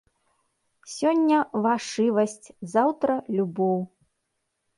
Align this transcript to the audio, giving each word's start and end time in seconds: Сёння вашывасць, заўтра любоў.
Сёння 0.93 1.39
вашывасць, 1.65 2.47
заўтра 2.73 3.13
любоў. 3.37 3.79